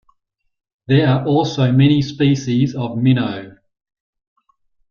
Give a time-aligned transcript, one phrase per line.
[0.87, 3.59] There are also many species of minnow.